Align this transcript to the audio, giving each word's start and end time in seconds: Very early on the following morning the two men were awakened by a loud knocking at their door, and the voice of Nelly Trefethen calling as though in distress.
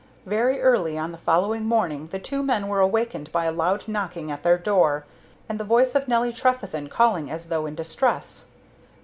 Very 0.25 0.59
early 0.59 0.97
on 0.97 1.11
the 1.11 1.17
following 1.19 1.63
morning 1.65 2.07
the 2.07 2.17
two 2.17 2.41
men 2.41 2.67
were 2.67 2.79
awakened 2.79 3.31
by 3.31 3.45
a 3.45 3.51
loud 3.51 3.87
knocking 3.87 4.31
at 4.31 4.41
their 4.41 4.57
door, 4.57 5.05
and 5.47 5.59
the 5.59 5.63
voice 5.63 5.93
of 5.93 6.07
Nelly 6.07 6.33
Trefethen 6.33 6.89
calling 6.89 7.29
as 7.29 7.49
though 7.49 7.67
in 7.67 7.75
distress. 7.75 8.45